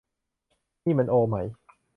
[0.85, 1.35] นี่มันโอไหม